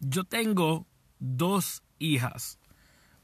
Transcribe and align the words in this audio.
Yo 0.00 0.24
tengo 0.24 0.86
dos 1.18 1.82
hijas. 1.98 2.58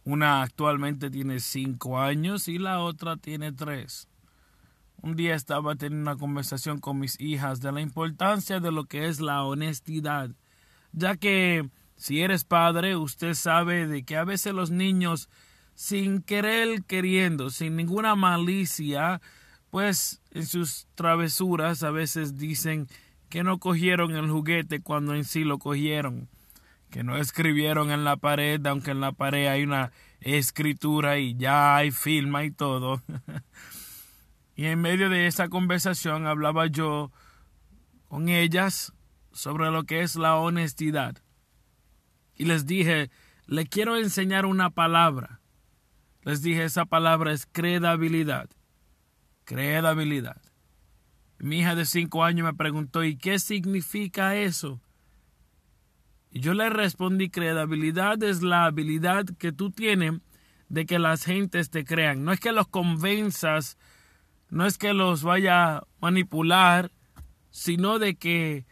Una 0.05 0.43
actualmente 0.43 1.11
tiene 1.11 1.41
cinco 1.41 1.99
años 1.99 2.49
y 2.49 2.59
la 2.59 2.81
otra 2.81 3.17
tiene 3.17 3.51
tres. 3.51 4.09
Un 5.01 5.17
día 5.17 5.35
estaba 5.35 5.75
teniendo 5.77 6.11
una 6.11 6.19
conversación 6.19 6.79
con 6.79 6.99
mis 6.99 7.19
hijas 7.19 7.61
de 7.61 7.73
la 7.73 7.81
importancia 7.81 8.61
de 8.61 8.73
lo 8.73 8.85
que 8.85 9.09
es 9.09 9.21
la 9.21 9.43
honestidad, 9.43 10.31
ya 10.93 11.17
que 11.17 11.69
si 11.97 12.21
eres 12.21 12.45
padre, 12.45 12.97
usted 12.97 13.33
sabe 13.33 13.87
de 13.87 14.05
que 14.05 14.17
a 14.17 14.25
veces 14.25 14.53
los 14.53 14.71
niños, 14.71 15.31
sin 15.75 16.21
querer 16.21 16.85
queriendo, 16.85 17.49
sin 17.49 17.77
ninguna 17.77 18.17
malicia, 18.17 19.23
pues 19.71 20.21
en 20.31 20.47
sus 20.47 20.89
travesuras 20.95 21.83
a 21.83 21.91
veces 21.91 22.37
dicen 22.37 22.87
que 23.31 23.43
no 23.43 23.59
cogieron 23.59 24.15
el 24.15 24.31
juguete 24.31 24.81
cuando 24.81 25.15
en 25.15 25.25
sí 25.25 25.43
lo 25.43 25.59
cogieron, 25.59 26.29
que 26.91 27.03
no 27.03 27.17
escribieron 27.17 27.91
en 27.91 28.05
la 28.05 28.17
pared, 28.17 28.65
aunque 28.67 28.93
en 28.93 29.01
la 29.01 29.13
pared 29.13 29.49
hay 29.49 29.63
una 29.63 29.93
escritura 30.21 31.19
y 31.19 31.37
ya 31.37 31.77
hay 31.77 31.91
firma 31.91 32.45
y 32.45 32.51
todo. 32.51 33.03
y 34.57 34.67
en 34.67 34.81
medio 34.81 35.09
de 35.09 35.27
esa 35.27 35.49
conversación 35.49 36.27
hablaba 36.27 36.67
yo 36.67 37.13
con 38.09 38.29
ellas 38.29 38.93
sobre 39.33 39.71
lo 39.71 39.85
que 39.85 40.01
es 40.01 40.17
la 40.17 40.37
honestidad. 40.37 41.17
Y 42.35 42.45
les 42.45 42.67
dije, 42.67 43.11
le 43.47 43.67
quiero 43.67 43.97
enseñar 43.97 44.47
una 44.47 44.71
palabra. 44.71 45.41
Les 46.23 46.43
dije, 46.43 46.65
esa 46.65 46.85
palabra 46.85 47.33
es 47.33 47.47
credibilidad. 47.47 48.49
Credibilidad. 49.45 50.41
Mi 51.39 51.61
hija 51.61 51.75
de 51.75 51.85
cinco 51.85 52.25
años 52.25 52.47
me 52.47 52.55
preguntó, 52.55 53.05
¿y 53.05 53.17
qué 53.17 53.39
significa 53.39 54.37
eso? 54.37 54.81
Y 56.31 56.41
yo 56.41 56.55
le 56.55 56.69
respondí, 56.71 57.31
credibilidad 57.31 58.23
es 58.23 58.43
la 58.43 58.67
habilidad 58.67 59.25
que 59.39 59.53
tú 59.53 59.71
tienes 59.71 60.21
de 60.69 60.87
que 60.87 60.99
las 60.99 61.25
gentes 61.25 61.71
te 61.71 61.85
crean. 61.85 62.25
No 62.25 62.33
es 62.33 62.41
que 62.41 62.53
los 62.53 62.69
convenzas, 62.69 63.79
no 64.51 64.67
es 64.67 64.79
que 64.79 64.93
los 64.93 65.23
vaya 65.23 65.77
a 65.77 65.85
manipular, 66.01 66.91
sino 67.51 67.99
de 67.99 68.17
que 68.17 68.67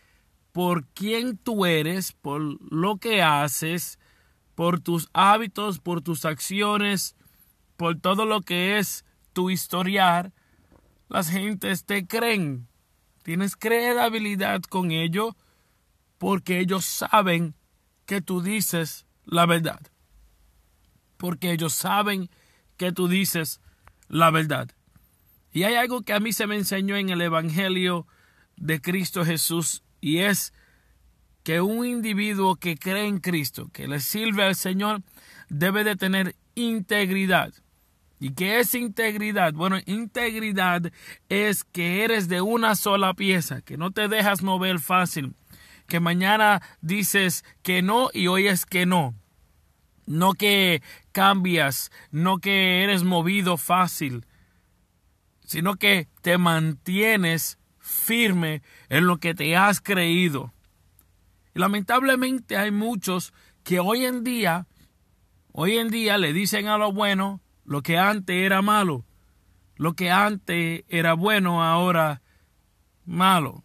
por 0.52 0.86
quién 0.88 1.36
tú 1.38 1.66
eres, 1.66 2.12
por 2.12 2.40
lo 2.72 2.98
que 2.98 3.22
haces, 3.22 3.98
por 4.54 4.80
tus 4.80 5.08
hábitos, 5.12 5.78
por 5.80 6.00
tus 6.00 6.24
acciones, 6.24 7.16
por 7.76 7.98
todo 7.98 8.24
lo 8.24 8.40
que 8.42 8.78
es 8.78 9.04
tu 9.32 9.50
historial, 9.50 10.32
las 11.08 11.28
gentes 11.28 11.84
te 11.84 12.06
creen. 12.06 12.68
Tienes 13.22 13.56
credibilidad 13.56 14.62
con 14.62 14.90
ellos 14.90 15.34
porque 16.24 16.58
ellos 16.58 16.86
saben 16.86 17.54
que 18.06 18.22
tú 18.22 18.40
dices 18.40 19.04
la 19.26 19.44
verdad. 19.44 19.82
Porque 21.18 21.52
ellos 21.52 21.74
saben 21.74 22.30
que 22.78 22.92
tú 22.92 23.08
dices 23.08 23.60
la 24.08 24.30
verdad. 24.30 24.70
Y 25.52 25.64
hay 25.64 25.74
algo 25.74 26.00
que 26.00 26.14
a 26.14 26.20
mí 26.20 26.32
se 26.32 26.46
me 26.46 26.56
enseñó 26.56 26.96
en 26.96 27.10
el 27.10 27.20
Evangelio 27.20 28.06
de 28.56 28.80
Cristo 28.80 29.22
Jesús 29.26 29.82
y 30.00 30.20
es 30.20 30.54
que 31.42 31.60
un 31.60 31.84
individuo 31.84 32.56
que 32.56 32.78
cree 32.78 33.06
en 33.06 33.18
Cristo, 33.18 33.68
que 33.70 33.86
le 33.86 34.00
sirve 34.00 34.44
al 34.44 34.54
Señor, 34.56 35.02
debe 35.50 35.84
de 35.84 35.94
tener 35.94 36.36
integridad. 36.54 37.52
¿Y 38.18 38.30
qué 38.30 38.60
es 38.60 38.74
integridad? 38.74 39.52
Bueno, 39.52 39.76
integridad 39.84 40.90
es 41.28 41.64
que 41.64 42.02
eres 42.02 42.28
de 42.28 42.40
una 42.40 42.76
sola 42.76 43.12
pieza, 43.12 43.60
que 43.60 43.76
no 43.76 43.90
te 43.90 44.08
dejas 44.08 44.42
mover 44.42 44.78
fácil, 44.78 45.34
que 45.86 46.00
mañana 46.00 46.62
dices 46.80 47.44
que 47.62 47.82
no 47.82 48.10
y 48.12 48.26
hoy 48.26 48.48
es 48.48 48.66
que 48.66 48.86
no. 48.86 49.14
No 50.06 50.34
que 50.34 50.82
cambias, 51.12 51.90
no 52.10 52.38
que 52.38 52.82
eres 52.84 53.04
movido 53.04 53.56
fácil, 53.56 54.26
sino 55.44 55.76
que 55.76 56.08
te 56.20 56.36
mantienes 56.36 57.58
firme 57.78 58.62
en 58.88 59.06
lo 59.06 59.18
que 59.18 59.34
te 59.34 59.56
has 59.56 59.80
creído. 59.80 60.52
Y 61.54 61.60
lamentablemente 61.60 62.56
hay 62.56 62.70
muchos 62.70 63.32
que 63.62 63.80
hoy 63.80 64.04
en 64.04 64.24
día, 64.24 64.66
hoy 65.52 65.78
en 65.78 65.88
día 65.88 66.18
le 66.18 66.32
dicen 66.32 66.68
a 66.68 66.76
lo 66.76 66.92
bueno, 66.92 67.40
lo 67.64 67.82
que 67.82 67.96
antes 67.96 68.36
era 68.36 68.60
malo, 68.60 69.04
lo 69.76 69.94
que 69.94 70.10
antes 70.10 70.84
era 70.88 71.14
bueno, 71.14 71.62
ahora 71.62 72.20
malo. 73.04 73.64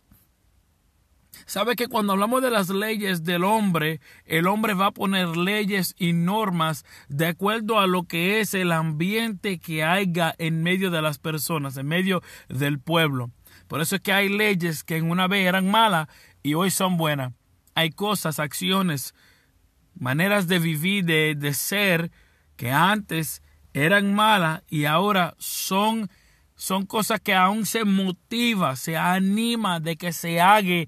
Sabe 1.49 1.75
que 1.75 1.87
cuando 1.87 2.13
hablamos 2.13 2.43
de 2.43 2.51
las 2.51 2.69
leyes 2.69 3.23
del 3.23 3.43
hombre, 3.43 4.01
el 4.25 4.45
hombre 4.45 4.75
va 4.75 4.85
a 4.85 4.91
poner 4.91 5.35
leyes 5.35 5.95
y 5.97 6.13
normas 6.13 6.85
de 7.07 7.25
acuerdo 7.25 7.79
a 7.79 7.87
lo 7.87 8.03
que 8.03 8.39
es 8.39 8.53
el 8.53 8.71
ambiente 8.71 9.57
que 9.57 9.83
haya 9.83 10.35
en 10.37 10.61
medio 10.61 10.91
de 10.91 11.01
las 11.01 11.17
personas, 11.17 11.75
en 11.77 11.87
medio 11.87 12.21
del 12.49 12.79
pueblo. 12.79 13.31
Por 13.67 13.81
eso 13.81 13.95
es 13.95 14.01
que 14.01 14.13
hay 14.13 14.29
leyes 14.29 14.83
que 14.83 14.97
en 14.97 15.09
una 15.09 15.27
vez 15.27 15.47
eran 15.47 15.71
malas 15.71 16.07
y 16.43 16.53
hoy 16.53 16.69
son 16.69 16.97
buenas. 16.97 17.33
Hay 17.73 17.89
cosas, 17.89 18.37
acciones, 18.37 19.15
maneras 19.95 20.47
de 20.47 20.59
vivir, 20.59 21.03
de, 21.03 21.33
de 21.33 21.55
ser, 21.55 22.11
que 22.57 22.69
antes 22.69 23.41
eran 23.73 24.13
malas 24.13 24.61
y 24.69 24.85
ahora 24.85 25.33
son, 25.39 26.11
son 26.53 26.85
cosas 26.85 27.19
que 27.19 27.33
aún 27.33 27.65
se 27.65 27.85
motiva, 27.85 28.75
se 28.75 28.97
anima 28.97 29.79
de 29.79 29.97
que 29.97 30.13
se 30.13 30.39
haga 30.39 30.85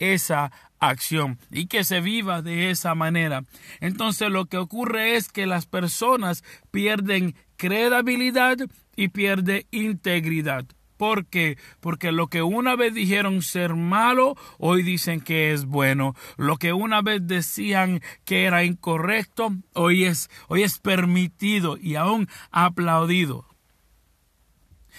esa 0.00 0.50
acción 0.80 1.38
y 1.50 1.66
que 1.66 1.84
se 1.84 2.00
viva 2.00 2.42
de 2.42 2.70
esa 2.70 2.96
manera. 2.96 3.44
Entonces 3.78 4.30
lo 4.30 4.46
que 4.46 4.56
ocurre 4.56 5.14
es 5.14 5.28
que 5.28 5.46
las 5.46 5.66
personas 5.66 6.42
pierden 6.72 7.36
credibilidad 7.56 8.56
y 8.96 9.08
pierden 9.08 9.64
integridad. 9.70 10.64
¿Por 10.96 11.24
qué? 11.24 11.56
Porque 11.80 12.12
lo 12.12 12.26
que 12.26 12.42
una 12.42 12.76
vez 12.76 12.92
dijeron 12.92 13.40
ser 13.40 13.74
malo, 13.74 14.36
hoy 14.58 14.82
dicen 14.82 15.22
que 15.22 15.52
es 15.52 15.64
bueno. 15.64 16.14
Lo 16.36 16.58
que 16.58 16.74
una 16.74 17.00
vez 17.00 17.26
decían 17.26 18.02
que 18.26 18.44
era 18.44 18.64
incorrecto, 18.64 19.50
hoy 19.72 20.04
es, 20.04 20.28
hoy 20.48 20.62
es 20.62 20.78
permitido 20.78 21.78
y 21.78 21.94
aún 21.94 22.28
aplaudido. 22.50 23.49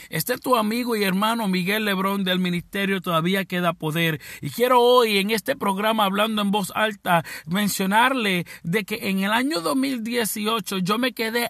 Este 0.09 0.33
es 0.33 0.41
tu 0.41 0.55
amigo 0.55 0.95
y 0.95 1.03
hermano 1.03 1.47
Miguel 1.47 1.85
Lebrón 1.85 2.23
del 2.23 2.39
Ministerio 2.39 3.01
Todavía 3.01 3.45
Queda 3.45 3.73
Poder. 3.73 4.21
Y 4.41 4.49
quiero 4.49 4.81
hoy 4.81 5.17
en 5.17 5.31
este 5.31 5.55
programa, 5.55 6.05
hablando 6.05 6.41
en 6.41 6.51
voz 6.51 6.71
alta, 6.75 7.23
mencionarle 7.45 8.45
de 8.63 8.83
que 8.83 9.09
en 9.09 9.19
el 9.19 9.31
año 9.31 9.61
2018 9.61 10.79
yo 10.79 10.97
me 10.97 11.13
quedé 11.13 11.49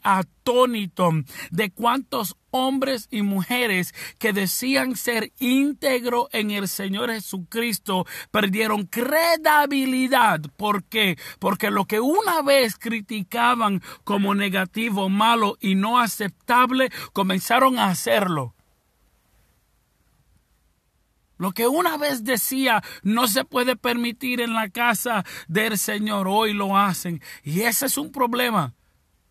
de 1.51 1.72
cuántos 1.72 2.38
hombres 2.51 3.07
y 3.12 3.22
mujeres 3.22 3.94
que 4.19 4.34
decían 4.34 4.95
ser 4.95 5.31
íntegro 5.39 6.29
en 6.31 6.51
el 6.51 6.67
Señor 6.67 7.12
Jesucristo 7.12 8.06
perdieron 8.29 8.85
credibilidad. 8.85 10.41
¿Por 10.57 10.84
qué? 10.84 11.17
Porque 11.39 11.72
lo 11.72 11.85
que 11.85 12.00
una 12.00 12.41
vez 12.41 12.78
criticaban 12.78 13.81
como 14.03 14.35
negativo, 14.35 15.09
malo 15.09 15.57
y 15.59 15.75
no 15.75 16.00
aceptable, 16.00 16.91
comenzaron 17.13 17.79
a 17.79 17.88
hacerlo. 17.88 18.53
Lo 21.38 21.53
que 21.53 21.68
una 21.68 21.97
vez 21.97 22.23
decía 22.23 22.83
no 23.01 23.28
se 23.28 23.45
puede 23.45 23.75
permitir 23.75 24.41
en 24.41 24.53
la 24.53 24.69
casa 24.69 25.25
del 25.47 25.79
Señor, 25.79 26.28
hoy 26.28 26.53
lo 26.53 26.78
hacen. 26.78 27.19
Y 27.44 27.62
ese 27.62 27.88
es 27.88 27.97
un 27.97 28.12
problema. 28.12 28.75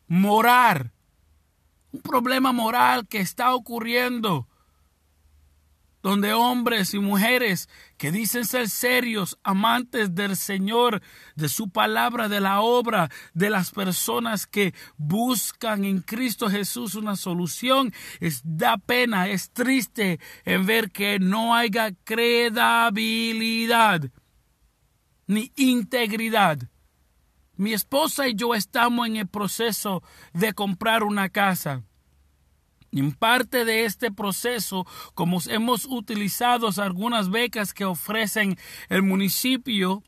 Morar 0.08 0.90
un 1.92 2.00
problema 2.00 2.52
moral 2.52 3.06
que 3.08 3.18
está 3.18 3.54
ocurriendo, 3.54 4.46
donde 6.02 6.32
hombres 6.32 6.94
y 6.94 6.98
mujeres 6.98 7.68
que 7.98 8.10
dicen 8.10 8.46
ser 8.46 8.70
serios, 8.70 9.38
amantes 9.42 10.14
del 10.14 10.34
Señor, 10.36 11.02
de 11.34 11.50
su 11.50 11.68
palabra, 11.68 12.28
de 12.28 12.40
la 12.40 12.62
obra, 12.62 13.10
de 13.34 13.50
las 13.50 13.70
personas 13.70 14.46
que 14.46 14.72
buscan 14.96 15.84
en 15.84 16.00
Cristo 16.00 16.48
Jesús 16.48 16.94
una 16.94 17.16
solución, 17.16 17.92
es 18.18 18.40
da 18.44 18.78
pena, 18.78 19.28
es 19.28 19.50
triste 19.50 20.20
en 20.44 20.64
ver 20.64 20.90
que 20.90 21.18
no 21.18 21.54
haya 21.54 21.92
credibilidad 22.04 24.00
ni 25.26 25.52
integridad 25.56 26.60
mi 27.60 27.74
esposa 27.74 28.26
y 28.26 28.34
yo 28.34 28.54
estamos 28.54 29.06
en 29.06 29.16
el 29.16 29.28
proceso 29.28 30.02
de 30.32 30.54
comprar 30.54 31.02
una 31.02 31.28
casa. 31.28 31.82
En 32.92 33.12
parte 33.12 33.64
de 33.64 33.84
este 33.84 34.10
proceso, 34.10 34.86
como 35.14 35.40
hemos 35.48 35.84
utilizado 35.84 36.68
algunas 36.78 37.30
becas 37.30 37.72
que 37.72 37.84
ofrecen 37.84 38.58
el 38.88 39.02
municipio, 39.02 40.02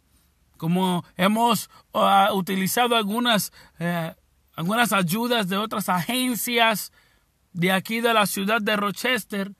como 0.56 1.04
hemos 1.16 1.70
uh, 1.92 2.32
utilizado 2.34 2.96
algunas, 2.96 3.52
uh, 3.78 4.14
algunas 4.56 4.92
ayudas 4.92 5.48
de 5.48 5.56
otras 5.56 5.88
agencias 5.88 6.92
de 7.52 7.70
aquí 7.72 8.00
de 8.00 8.14
la 8.14 8.26
ciudad 8.26 8.60
de 8.60 8.76
Rochester, 8.76 9.52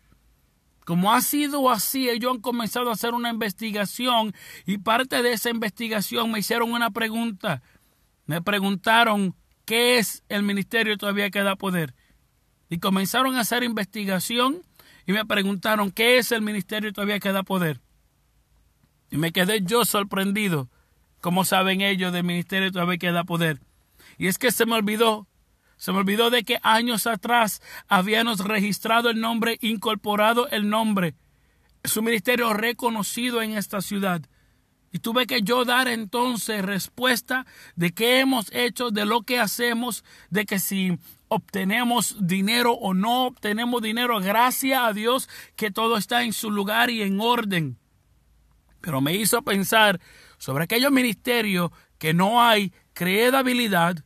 Como 0.84 1.12
ha 1.12 1.20
sido 1.20 1.70
así, 1.70 2.08
ellos 2.08 2.32
han 2.34 2.40
comenzado 2.40 2.90
a 2.90 2.94
hacer 2.94 3.14
una 3.14 3.30
investigación 3.30 4.34
y 4.66 4.78
parte 4.78 5.22
de 5.22 5.32
esa 5.32 5.50
investigación 5.50 6.30
me 6.32 6.40
hicieron 6.40 6.72
una 6.72 6.90
pregunta. 6.90 7.62
Me 8.26 8.42
preguntaron 8.42 9.36
qué 9.64 9.98
es 9.98 10.24
el 10.28 10.42
ministerio 10.42 10.96
todavía 10.96 11.30
que 11.30 11.42
da 11.42 11.54
poder. 11.54 11.94
Y 12.72 12.78
comenzaron 12.78 13.36
a 13.36 13.40
hacer 13.40 13.64
investigación 13.64 14.62
y 15.06 15.12
me 15.12 15.26
preguntaron 15.26 15.90
qué 15.90 16.16
es 16.16 16.32
el 16.32 16.40
ministerio 16.40 16.90
todavía 16.90 17.20
que 17.20 17.30
da 17.30 17.42
poder. 17.42 17.82
Y 19.10 19.19
me 19.19 19.30
quedé 19.30 19.60
yo 19.60 19.84
sorprendido. 19.84 20.70
¿Cómo 21.20 21.44
saben 21.44 21.82
ellos 21.82 22.14
del 22.14 22.24
ministerio 22.24 22.72
todavía 22.72 22.96
que 22.96 23.12
da 23.12 23.24
poder? 23.24 23.60
Y 24.16 24.26
es 24.26 24.38
que 24.38 24.50
se 24.50 24.64
me 24.64 24.74
olvidó 24.74 25.28
se 25.76 25.92
me 25.92 25.98
olvidó 25.98 26.30
de 26.30 26.44
que 26.44 26.60
años 26.62 27.06
atrás 27.06 27.60
habíamos 27.88 28.38
registrado 28.38 29.10
el 29.10 29.20
nombre, 29.20 29.58
incorporado 29.60 30.48
el 30.48 30.70
nombre, 30.70 31.14
su 31.84 32.00
ministerio 32.00 32.54
reconocido 32.54 33.42
en 33.42 33.58
esta 33.58 33.82
ciudad. 33.82 34.22
Y 34.93 34.99
tuve 34.99 35.27
que 35.27 35.41
yo 35.41 35.65
dar 35.65 35.89
entonces 35.89 36.62
respuesta 36.62 37.47
de 37.77 37.93
qué 37.93 38.21
hemos 38.21 38.53
hecho, 38.53 38.91
de 38.91 39.06
lo 39.06 39.23
que 39.23 39.39
hacemos, 39.39 40.05
de 40.29 40.44
que 40.44 40.59
si 40.59 40.99
obtenemos 41.29 42.17
dinero 42.21 42.75
o 42.75 42.93
no 42.93 43.25
obtenemos 43.25 43.81
dinero, 43.81 44.21
gracias 44.21 44.83
a 44.83 44.93
Dios 44.93 45.31
que 45.56 45.71
todo 45.71 45.97
está 45.97 46.25
en 46.25 46.35
su 46.35 46.50
lugar 46.50 46.91
y 46.91 47.00
en 47.00 47.21
orden. 47.21 47.79
Pero 48.83 49.00
me 49.00 49.15
hizo 49.15 49.41
pensar 49.41 49.99
sobre 50.37 50.65
aquellos 50.65 50.93
ministerios 50.93 51.71
que 51.97 52.12
no 52.12 52.43
hay 52.43 52.75
credibilidad, 52.93 54.05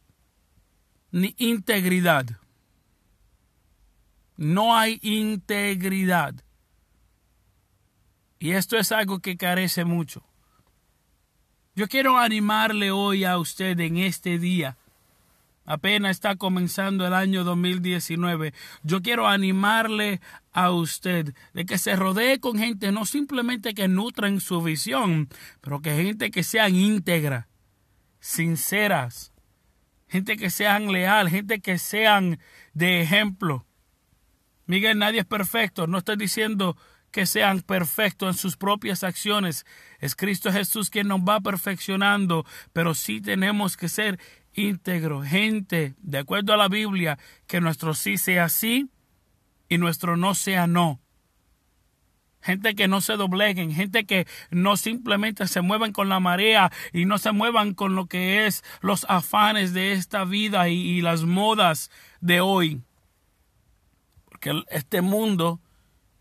ni 1.10 1.34
integridad. 1.38 2.26
No 4.36 4.76
hay 4.76 5.00
integridad. 5.02 6.34
Y 8.38 8.52
esto 8.52 8.76
es 8.76 8.92
algo 8.92 9.18
que 9.18 9.36
carece 9.36 9.84
mucho. 9.84 10.22
Yo 11.76 11.88
quiero 11.88 12.16
animarle 12.16 12.90
hoy 12.90 13.24
a 13.24 13.36
usted 13.36 13.78
en 13.80 13.98
este 13.98 14.38
día. 14.38 14.78
Apenas 15.66 16.12
está 16.12 16.36
comenzando 16.36 17.06
el 17.06 17.12
año 17.12 17.44
2019. 17.44 18.54
Yo 18.82 19.02
quiero 19.02 19.28
animarle 19.28 20.22
a 20.54 20.70
usted 20.70 21.34
de 21.52 21.66
que 21.66 21.76
se 21.76 21.94
rodee 21.94 22.40
con 22.40 22.56
gente 22.58 22.92
no 22.92 23.04
simplemente 23.04 23.74
que 23.74 23.88
nutran 23.88 24.40
su 24.40 24.62
visión, 24.62 25.28
pero 25.60 25.82
que 25.82 25.94
gente 25.94 26.30
que 26.30 26.44
sean 26.44 26.74
íntegra, 26.74 27.46
sinceras, 28.20 29.34
gente 30.08 30.38
que 30.38 30.48
sean 30.48 30.90
leal, 30.90 31.28
gente 31.28 31.60
que 31.60 31.76
sean 31.76 32.38
de 32.72 33.02
ejemplo. 33.02 33.66
Miguel, 34.64 34.98
nadie 34.98 35.20
es 35.20 35.26
perfecto. 35.26 35.86
No 35.86 35.98
estoy 35.98 36.16
diciendo 36.16 36.78
que 37.10 37.26
sean 37.26 37.62
perfectos 37.62 38.28
en 38.28 38.38
sus 38.38 38.56
propias 38.56 39.04
acciones. 39.04 39.64
Es 40.00 40.14
Cristo 40.14 40.52
Jesús 40.52 40.90
quien 40.90 41.08
nos 41.08 41.20
va 41.20 41.40
perfeccionando, 41.40 42.44
pero 42.72 42.94
sí 42.94 43.20
tenemos 43.20 43.76
que 43.76 43.88
ser 43.88 44.18
íntegros, 44.52 45.26
gente, 45.26 45.94
de 45.98 46.18
acuerdo 46.18 46.52
a 46.54 46.56
la 46.56 46.68
Biblia, 46.68 47.18
que 47.46 47.60
nuestro 47.60 47.94
sí 47.94 48.18
sea 48.18 48.48
sí 48.48 48.90
y 49.68 49.78
nuestro 49.78 50.16
no 50.16 50.34
sea 50.34 50.66
no 50.66 51.00
gente 52.46 52.76
que 52.76 52.86
no 52.86 53.00
se 53.00 53.16
dobleguen, 53.16 53.74
gente 53.74 54.06
que 54.06 54.26
no 54.50 54.76
simplemente 54.76 55.48
se 55.48 55.62
muevan 55.62 55.92
con 55.92 56.08
la 56.08 56.20
marea 56.20 56.70
y 56.92 57.04
no 57.04 57.18
se 57.18 57.32
muevan 57.32 57.74
con 57.74 57.96
lo 57.96 58.06
que 58.06 58.46
es 58.46 58.62
los 58.80 59.04
afanes 59.08 59.72
de 59.72 59.92
esta 59.92 60.24
vida 60.24 60.68
y, 60.68 60.74
y 60.74 61.02
las 61.02 61.24
modas 61.24 61.90
de 62.20 62.40
hoy. 62.40 62.82
Porque 64.26 64.62
este 64.70 65.00
mundo 65.02 65.60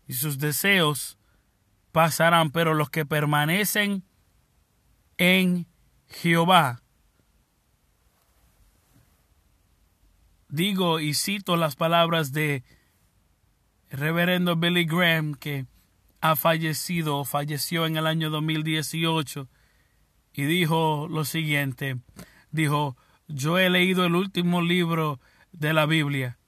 y 0.06 0.14
sus 0.14 0.38
deseos 0.38 1.18
pasarán, 1.92 2.50
pero 2.50 2.74
los 2.74 2.90
que 2.90 3.06
permanecen 3.06 4.04
en 5.18 5.66
Jehová. 6.08 6.82
Digo 10.48 11.00
y 11.00 11.14
cito 11.14 11.56
las 11.56 11.74
palabras 11.74 12.32
de 12.32 12.62
reverendo 13.90 14.56
Billy 14.56 14.84
Graham 14.84 15.34
que 15.34 15.66
ha 16.20 16.36
fallecido 16.36 17.18
o 17.18 17.24
falleció 17.24 17.86
en 17.86 17.96
el 17.96 18.06
año 18.06 18.30
2018 18.30 19.48
y 20.32 20.44
dijo 20.44 21.08
lo 21.10 21.24
siguiente, 21.24 21.98
dijo, 22.50 22.96
yo 23.26 23.58
he 23.58 23.70
leído 23.70 24.04
el 24.04 24.14
último 24.14 24.60
libro 24.60 25.20
de 25.52 25.72
la 25.72 25.86
Biblia, 25.86 26.38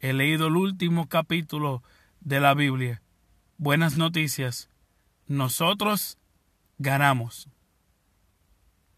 he 0.00 0.12
leído 0.12 0.46
el 0.46 0.56
último 0.56 1.08
capítulo 1.08 1.82
de 2.26 2.40
la 2.40 2.54
Biblia. 2.54 3.02
Buenas 3.56 3.96
noticias, 3.96 4.68
nosotros 5.28 6.18
ganamos. 6.76 7.48